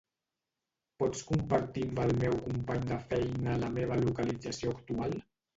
[1.01, 5.19] Pots compartir amb el meu company de feina la meva localització actual?